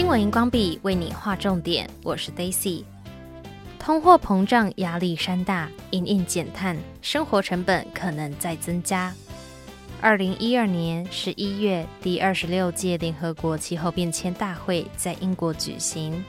[0.00, 2.84] 新闻荧光笔为你划重点，我是 Daisy。
[3.78, 9.12] 通货膨胀压力山大，隐隐减碳，生活成本可能再增加。
[10.00, 16.24] 二零一二年十一月，第二十六届联合国气候变迁大会在英国举行，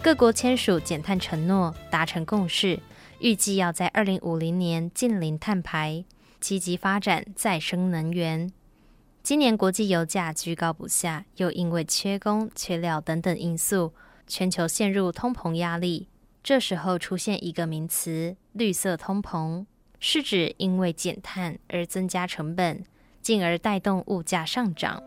[0.00, 2.78] 各国签署减碳承诺，达成共识，
[3.18, 6.04] 预计要在二零五零年净零碳排，
[6.38, 8.52] 积极发展再生能源。
[9.22, 13.92] 今年国际油价居高不下，又因为缺工、缺料等等因素，
[14.26, 16.08] 全球陷入通膨压力。
[16.42, 19.66] 这时候出现一个名词“绿色通膨”，
[20.00, 22.82] 是指因为减碳而增加成本，
[23.20, 25.02] 进而带动物价上涨。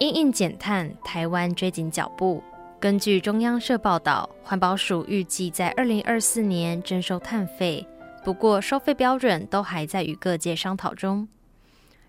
[0.00, 2.42] 因应减碳，台湾追紧脚步。
[2.80, 7.86] 根据中央社报道，环保署预计在二零二四年征收碳费。
[8.28, 11.26] 不过，收费标准都还在与各界商讨中。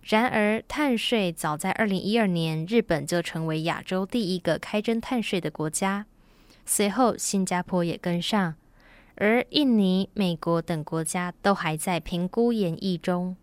[0.02, 6.08] 然而，碳税早在二零一二年，日本就成为亚洲第一个开征碳税的国家，
[6.66, 8.56] 随后新加坡也跟上，
[9.16, 13.38] 而印尼、美国等国家都还在评估研议中。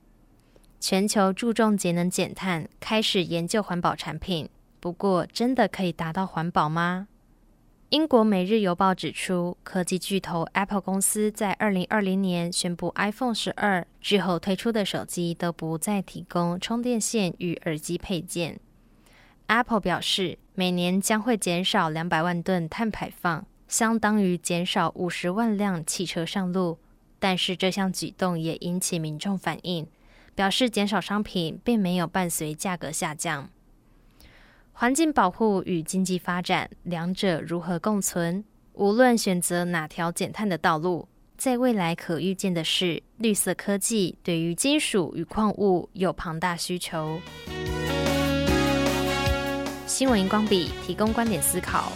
[0.78, 4.50] 全球注重节能减碳，开始研究环保产品。
[4.80, 7.08] 不过，真的可以达到环保吗？
[7.90, 18.58] 英国《每日邮报》指出，科技巨头 Apple 公司在二零二零年宣布，iPhone 十二之后推出的手机都不再提供充电线与耳机配件。
[19.46, 26.78] Apple 表示，每年将会减少两百万吨碳排放，相当于减少五十万辆汽车上路。
[27.20, 29.86] 但是这项举动也引起民众反应，
[30.34, 33.48] 表示减少商品并没有伴随价格下降。
[34.78, 38.44] 环境保护与经济发展，两者如何共存？
[38.74, 47.18] 无论选择哪条减碳的道路，在未来可预见的是，绿色科技对于金属与矿物有庞大需求。
[49.86, 51.90] 新闻荧光笔提供观点思考。